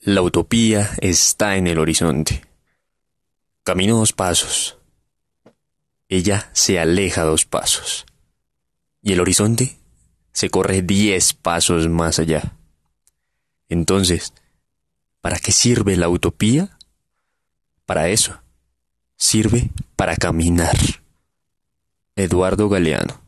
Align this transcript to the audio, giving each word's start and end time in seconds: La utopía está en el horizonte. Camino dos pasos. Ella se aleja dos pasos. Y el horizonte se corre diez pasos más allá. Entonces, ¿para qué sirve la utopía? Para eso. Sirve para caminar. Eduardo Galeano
La 0.00 0.22
utopía 0.22 0.90
está 1.00 1.56
en 1.56 1.66
el 1.66 1.78
horizonte. 1.78 2.42
Camino 3.64 3.98
dos 3.98 4.12
pasos. 4.12 4.78
Ella 6.08 6.50
se 6.52 6.78
aleja 6.78 7.24
dos 7.24 7.44
pasos. 7.44 8.06
Y 9.02 9.12
el 9.12 9.20
horizonte 9.20 9.76
se 10.32 10.50
corre 10.50 10.82
diez 10.82 11.34
pasos 11.34 11.88
más 11.88 12.20
allá. 12.20 12.56
Entonces, 13.68 14.32
¿para 15.20 15.40
qué 15.40 15.50
sirve 15.50 15.96
la 15.96 16.08
utopía? 16.08 16.78
Para 17.84 18.08
eso. 18.08 18.40
Sirve 19.16 19.70
para 19.96 20.16
caminar. 20.16 20.76
Eduardo 22.14 22.68
Galeano 22.68 23.27